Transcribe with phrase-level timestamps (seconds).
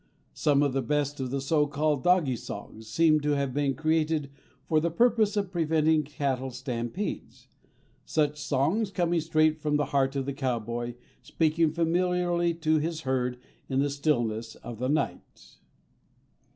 [0.33, 4.31] Some of the best of the so called "dogie songs" seem to have been created
[4.65, 7.49] for the purpose of preventing cattle stampedes,
[8.03, 13.37] such songs coming straight from the heart of the cowboy, speaking familiarly to his herd
[13.69, 15.57] in the stillness of the night.